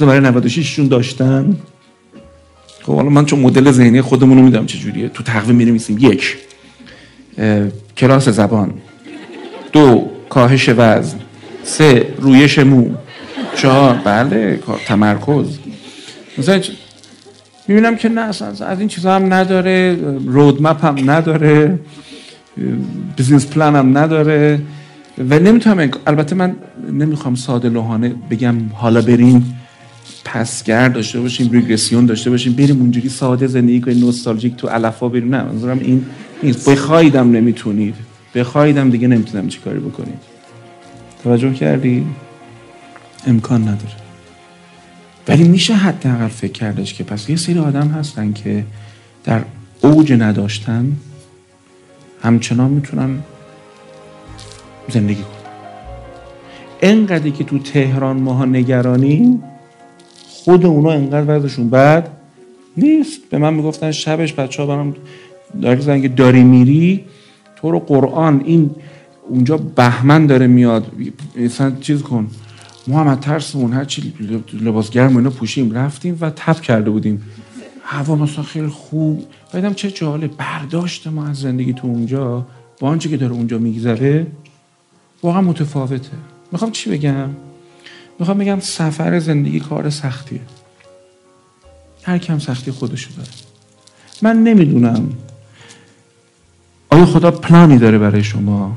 [0.00, 1.56] برای 96 شون داشتن؟
[2.82, 5.08] خب حالا من چون مدل ذهنی خودمون رو میدم چجوریه.
[5.08, 5.98] تو تقویم می‌نویسیم.
[5.98, 6.36] یک
[7.96, 8.74] کلاس زبان.
[9.72, 11.18] دو کاهش وزن.
[11.64, 12.90] سه رویش مو.
[13.56, 15.58] چهار بله تمرکز.
[16.38, 16.60] مثلا
[17.68, 21.78] می‌بینم که نه اصلا از این چیزا هم نداره roadmap هم نداره
[23.16, 24.60] business plan هم نداره.
[25.30, 26.56] و نمی‌تونم البته من
[26.92, 29.58] نمی‌خوام ساده لوحانه بگم حالا بریم
[30.24, 35.34] پسگر داشته باشیم ریگرسیون داشته باشیم بریم اونجوری ساده زندگی کنیم نوستالژیک تو علفا بریم.
[35.34, 36.06] نه منظورم این
[36.42, 36.70] نیست.
[36.70, 37.94] بخوایدم نمی‌تونید.
[38.34, 40.20] بخوایدم دیگه نمی‌تونم چیکاری بکنید
[41.22, 42.06] توجه کردی؟
[43.26, 43.96] امکان نداره.
[45.28, 48.64] ولی میشه حداقل فکر کردش که پس یه سری آدم هستن که
[49.24, 49.42] در
[49.80, 50.96] اوج نداشتن
[52.22, 53.18] همچنان می‌تونن
[54.88, 55.52] زندگی کنن.
[56.82, 59.42] انقدری که تو تهران ماها نگرانیم
[60.28, 62.08] خود اونا انقدر وضعشون بد
[62.76, 63.20] نیست.
[63.30, 64.94] به من می‌گفتن شبش بچه ها برام
[65.80, 67.04] زنگ داری میری
[67.62, 68.70] تو رو قرآن این
[69.28, 70.92] اونجا بهمن داره میاد.
[71.36, 72.30] مثلا چیز کن.
[72.86, 74.12] محمد ترسمون هر چی
[74.52, 75.72] لباس گرم اینا پوشیم.
[75.72, 77.22] رفتیم و تپ کرده بودیم.
[77.84, 79.26] هوا مثلا خیلی خوب.
[79.52, 82.46] بعدم چه جالب برداشت ما از زندگی تو اونجا.
[82.80, 84.26] با آنچه که داره اونجا میگذره
[85.22, 86.10] واقعا متفاوته.
[86.52, 87.28] می‌خوام چی بگم؟
[88.18, 90.40] می‌خوام بگم سفر زندگی کار سختیه.
[92.02, 93.28] هر کم سختی خودشو داره.
[94.22, 95.08] من نمی‌دونم.
[96.92, 98.76] آیا خدا پلانی داره برای شما؟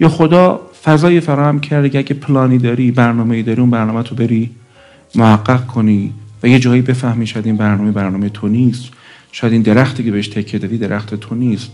[0.00, 4.50] یا خدا فضای فراهم کرده که اگه پلانی داری برنامه داری اون برنامه تو بری
[5.14, 8.84] محقق کنی و یه جایی بفهمی شاید این برنامه برنامه تو نیست.
[9.32, 11.70] شاید این درختی که بهش تکیه دادی درخت تو نیست.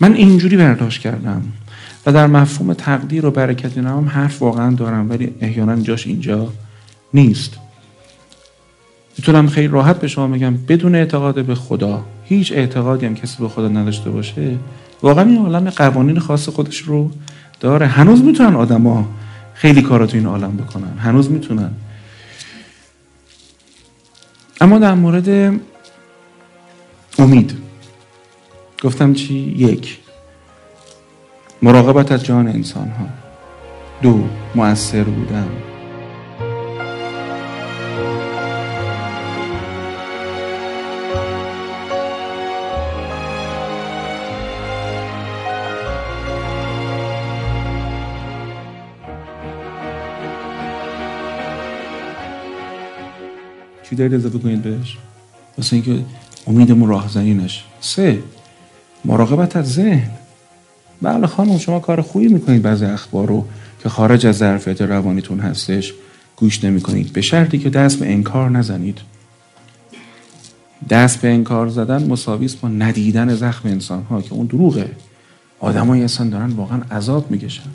[0.00, 1.42] من اینجوری برداشت کردم
[2.06, 6.52] و در مفهوم تقدیر و برکت هم حرف واقعا دارم ولی احیانا جاش اینجا
[7.14, 7.58] نیست.
[9.18, 13.48] می‌تونم خیلی راحت به شما بگم بدون اعتقاد به خدا هیچ اعتقادی هم کسی به
[13.48, 14.56] خدا نداشته باشه.
[15.02, 17.10] واقعا این عالم قوانین خاص خودش رو
[17.60, 17.86] داره.
[17.86, 19.08] هنوز می‌تونن آدما
[19.54, 20.98] خیلی کارا تو این عالم بکنن.
[20.98, 21.70] هنوز می‌تونن.
[24.60, 25.60] اما در مورد
[27.18, 27.58] امید
[28.82, 29.98] گفتم چی؟ یک
[31.62, 33.06] مراقبت از جان انسان ها
[34.02, 34.24] دو
[34.54, 35.48] مؤثر بودن.
[53.94, 54.98] چی دارید اضافه کنید بهش.
[55.58, 55.98] واسه اینکه
[56.46, 58.18] امیدمون راهزنینش سه.
[59.04, 60.10] مراقبت از ذهن.
[61.02, 62.62] بله خانم شما کار خوبی می‌کنید.
[62.62, 63.46] بعضی اخبار رو
[63.82, 65.94] که خارج از ظرفیت روانیتون هستش
[66.36, 67.12] گوش نمی‌کنید.
[67.12, 68.98] به شرطی که دست به انکار نزنید.
[70.90, 74.90] دست به انکار زدن مساوی با ندیدن زخم انسان ها که اون دروغه.
[75.60, 77.70] آدمای اصلا دارن واقعا عذاب می‌کشن.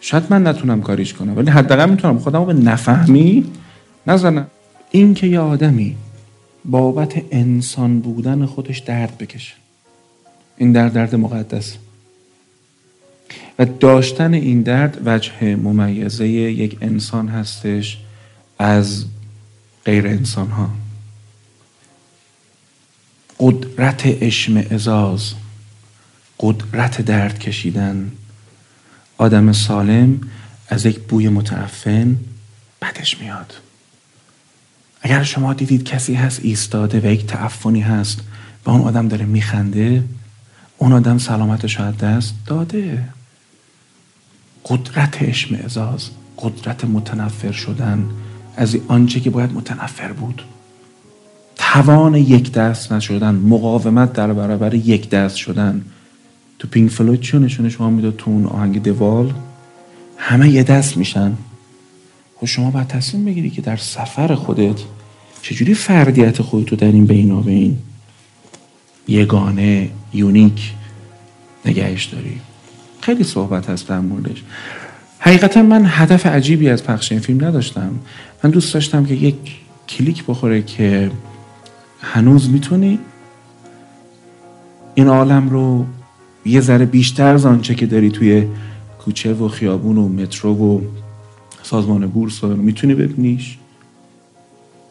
[0.00, 2.18] شاید من نتونم کاریش کنم ولی حداقل می‌تونم.
[2.18, 3.44] خودم به نفهمی
[4.06, 4.46] نزنم.
[4.94, 5.96] این که یه آدمی
[6.64, 9.54] بابت انسان بودن خودش درد بکشه.
[10.56, 11.76] این درد درد مقدس.
[13.58, 17.98] و داشتن این درد وجه ممیزه یک انسان هستش
[18.58, 19.04] از
[19.84, 20.70] غیر انسان ها
[23.40, 24.06] قدرت
[24.72, 25.34] ازاز
[26.40, 28.12] قدرت درد کشیدن.
[29.18, 30.20] آدم سالم
[30.68, 32.16] از یک بوی متعفن
[32.82, 33.54] بدش میاد.
[35.02, 38.20] اگر شما دیدید کسی هست ایستاده و یک تعفنی هست
[38.66, 40.04] و اون آدم داره میخنده
[40.78, 43.04] اون آدم سلامتش از دست داده.
[44.64, 48.06] قدرت اشمعزاز قدرت متنفر شدن
[48.56, 50.42] از آنچه که باید متنفر بود.
[51.56, 55.84] توان یک دست نشدن مقاومت در برابر یک دست شدن.
[56.58, 59.32] تو Pink Floyd نشونه شما می‌داد تو اون آهنگ The Wall.
[60.16, 61.32] همه یه دست میشن.
[62.42, 64.80] خب شما باید تصمیم بگیری که در سفر خودت
[65.42, 67.78] چجوری فردیت خودتو در این بینابین
[69.08, 70.72] یگانه unique
[71.64, 72.40] نگهش داری؟
[73.00, 74.42] خیلی صحبت هست در موردش.
[75.18, 78.00] حقیقتا من هدف عجیبی از پخش این فیلم نداشتم.
[78.44, 79.36] من دوست داشتم که یک
[79.88, 81.10] کلیک بخوره که
[82.00, 82.98] هنوز می‌تونی
[84.94, 85.86] این عالم رو
[86.46, 88.46] یه ذره بیشتر از آنچه که داری توی
[88.98, 90.80] کوچه و خیابون و مترو و
[91.62, 93.58] سازمان بورس رو می‌تونی ببینیش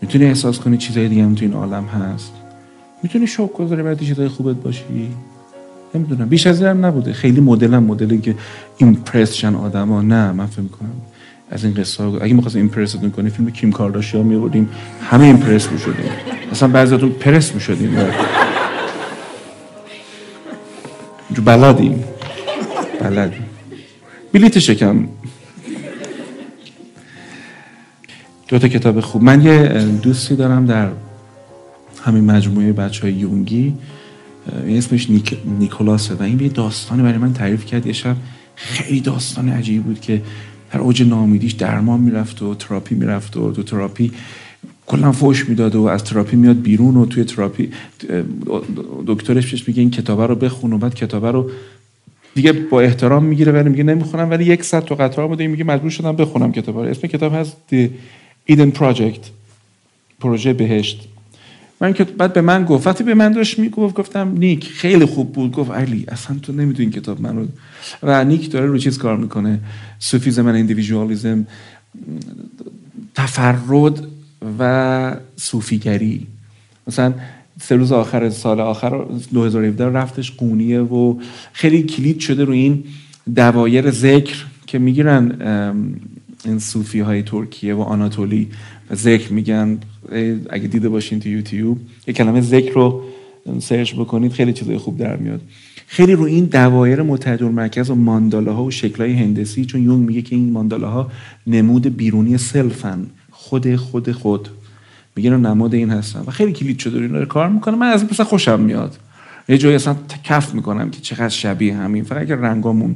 [0.02, 2.32] می‌تونی احساس کنی چیزای دیگه هم تو این عالم هست.
[3.04, 4.84] می‌تونی شوق گذاری برای چیزای خوبت باشی.
[5.96, 7.14] نمی‌دونم بیش از این نبوده.
[7.14, 8.36] خیلی مدلم مدلی که
[8.78, 10.02] ایمپرس شن آدما.
[10.02, 10.90] نه من فکر می‌کنم
[11.50, 14.70] از این قصه اگه می‌خواستیم ایمپرستون کنی فیلم کیم کارداشیان می‌آوردیم
[15.10, 16.12] همه ایمپرس می‌شدیم.
[16.52, 17.98] اصلا بعضیاتون پرس می‌شدیم.
[21.46, 22.04] بلدیم.
[23.02, 23.46] بلدیم.
[24.34, 25.08] بلیت شکم.
[28.52, 29.24] دو تا کتاب خوب.
[29.24, 29.68] من یه
[30.04, 30.90] دوستی دارم در
[32.04, 33.74] همین مجموعه بچه های یونگی
[34.68, 35.38] اسمش نیک...
[35.60, 37.86] نیکولاسه و این یه داستانی برای من تعریف کرد.
[37.86, 38.16] یه شب
[38.56, 40.22] خیلی داستان عجیبی بود که
[40.74, 44.12] در اوج ناامیدیش درمان می‌رفت و تراپی می‌رفت و تو تراپی
[44.86, 47.70] کلا فوش می‌داد و از تراپی میاد بیرون و توی تراپی
[49.08, 51.50] دکترش بهش میگه این کتابه رو بخون و بعد کتابه رو
[52.36, 55.90] دیگه با احترام می‌گیره ولی میگه نمی‌خونم ولی یک ساعت تو قطار بوده میگه مجبور
[55.90, 56.82] شدم بخونم کتاب رو.
[56.82, 57.58] اسم کتاب هست
[58.50, 59.26] Eden Project
[60.20, 61.08] پروژه بهشت.
[61.82, 65.34] من که بعد به من گفت وقتی به من داشت می‌گفت گفتم نیک خیلی خوب
[65.34, 65.52] بود.
[65.52, 67.48] گفت علی اصلا تو نمی‌دونی کتاب من رو.
[68.04, 69.60] و نیک داره رو چیز کار می‌کنه؟
[70.00, 71.48] سوفیزم و اندیویژوالیزم
[73.16, 74.08] تفرد
[74.60, 76.28] و صوفیگری.
[76.88, 77.14] مثلا
[77.62, 81.20] سه روز آخر سال آخر 2017 رفتش قونیه و
[81.54, 82.84] خیلی کلید شده رو این
[83.36, 85.32] دوایر ذکر که می‌گیرن
[86.46, 88.50] این صوفی های ترکیه و آناتولی
[88.92, 89.80] و ذکر میگن.
[90.50, 91.78] اگه دیده باشین تو یوتیوب
[92.08, 93.04] یه کلمه ذکر رو
[93.60, 95.42] سرچ بکنید خیلی چیزای خوب در میاد.
[95.88, 100.22] خیلی رو این دوایر متحد مرکز و مانداله ها و شکلهای هندسی چون یونگ میگه
[100.22, 101.12] که این مانداله ها
[101.48, 103.08] نمود بیرونی سلفن.
[103.32, 104.50] خود خود خود.
[105.16, 106.20] میگه نماد این هستن.
[106.28, 107.76] و خیلی کلید شده رو کار می‌کنه.
[107.76, 108.98] من از مثلا خوشم میاد.
[109.50, 112.04] یه جایی اصلا کف می‌کنم که چقدر شبیه همین.
[112.04, 112.96] فقط اگر رنگامون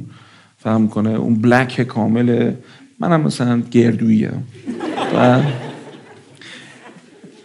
[0.58, 2.52] فهم کنه اون بلک کامل
[3.00, 4.44] منم مثلا گردوییم
[5.16, 5.42] و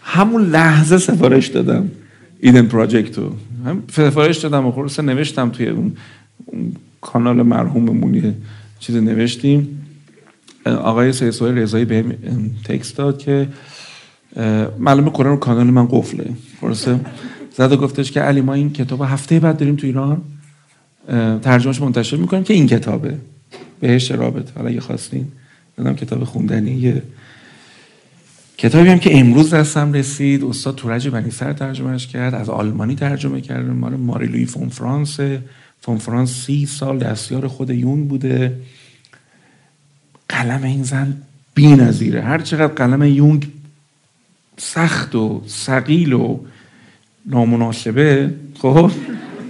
[0.01, 1.91] همون لحظه سفارش دادم
[2.39, 3.35] ایدن پراجکت رو
[3.65, 5.93] هم سفارش دادم و خلاصه نوشتم توی اون,
[7.01, 8.35] کانال مرحوممون
[8.79, 9.77] چیز نوشتیم.
[10.65, 12.05] آقای سیسوی رضایی به
[12.65, 13.47] تکست داد که
[14.79, 16.29] معلومه قرآن کانال من قفله.
[16.61, 16.99] خلاصه
[17.55, 20.21] زده گفتش که علی ما این کتاب هفته بعد داریم تو ایران.
[21.41, 23.17] ترجمهش منتشر می‌کنیم که این کتابه.
[23.79, 25.27] بهش رابط حالا اگه خواستین.
[25.77, 27.01] دادم کتاب خوندنی
[28.57, 30.43] کتابی هم که امروز دستم رسید.
[30.43, 35.19] استاد تورج بنی صدر ترجمه‌ش کرد از آلمانی ترجمه کرده مال ماری لویز فون فرانتس
[35.81, 38.59] فون فرانتس سی سال دستیار خود یونگ بوده.
[40.29, 41.21] قلم این زن
[41.53, 42.21] بی نظیره.
[42.21, 43.47] هر چقدر قلم یونگ
[44.57, 46.39] سخت و ثقیل و
[47.25, 48.91] نامناسبه خب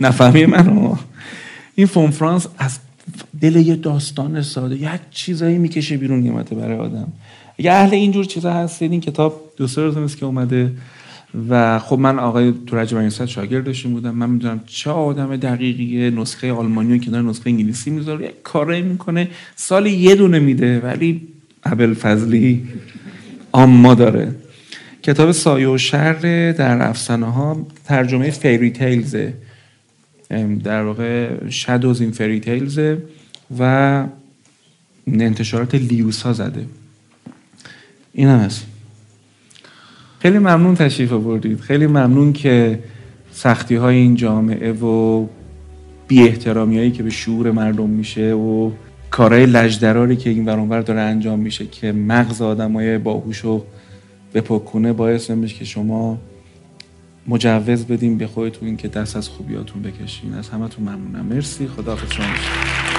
[0.01, 0.97] نفهمی من
[1.75, 2.79] این فون فرانس از
[3.41, 7.07] دل یه داستان ساده یک چیزایی می‌کشه بیرون نیمته برای آدم.
[7.59, 10.71] اگه اهل اینجور چیزا هستید این کتاب دو سه روز که اومده
[11.49, 14.11] و خب من آقای تورج بنیصد شاگردشون بودم.
[14.11, 19.27] من می‌دونم چه آدم دقیقیه نسخه آلمانی و کنار نسخه انگلیسی می‌ذاره یک کاری می‌کنه
[19.55, 21.21] سال یه دونه میده ولی
[21.63, 22.63] ابل فضلی
[23.51, 24.35] آما داره.
[25.03, 29.33] کتاب سایه و شر در افسانه ها ترجمه فیری تیلزه
[30.63, 32.97] در واقع شادوز این فری تیلزه
[33.59, 34.03] و
[35.07, 36.65] انتشارات لیوسا زده.
[38.13, 38.65] این هم هست
[40.19, 41.59] خیلی ممنون تشریف آوردید.
[41.59, 42.79] خیلی ممنون که
[43.31, 45.25] سختی های این جامعه و
[46.07, 48.71] بی احترامی هایی که به شعور مردم میشه و
[49.11, 53.65] کارهای لجدراری که این ورانور داره انجام میشه که مغز آدم های باهوش رو
[54.33, 56.17] بپکنه باعث نمیشه که شما
[57.27, 60.33] مجوز بدیم به خودتون که دست از خوبیاتون بکشین.
[60.33, 61.25] از همه ممنونم.
[61.25, 61.67] مرسی.
[61.67, 62.90] خدا شما